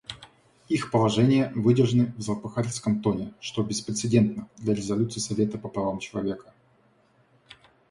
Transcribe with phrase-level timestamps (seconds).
[0.67, 6.53] Их положения выдержаны в злопыхательском тоне, что беспрецедентно для резолюций Совета по правам человека.